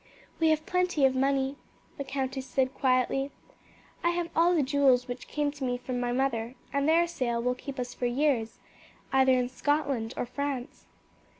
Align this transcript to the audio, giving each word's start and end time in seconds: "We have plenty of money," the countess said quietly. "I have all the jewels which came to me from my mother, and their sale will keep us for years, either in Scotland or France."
"We 0.39 0.47
have 0.49 0.65
plenty 0.65 1.05
of 1.05 1.13
money," 1.13 1.57
the 1.99 2.03
countess 2.03 2.47
said 2.47 2.73
quietly. 2.73 3.29
"I 4.03 4.09
have 4.09 4.31
all 4.35 4.55
the 4.55 4.63
jewels 4.63 5.07
which 5.07 5.27
came 5.27 5.51
to 5.51 5.63
me 5.63 5.77
from 5.77 5.99
my 5.99 6.11
mother, 6.11 6.55
and 6.73 6.89
their 6.89 7.05
sale 7.05 7.39
will 7.39 7.53
keep 7.53 7.77
us 7.77 7.93
for 7.93 8.07
years, 8.07 8.57
either 9.13 9.33
in 9.33 9.47
Scotland 9.47 10.15
or 10.17 10.25
France." 10.25 10.87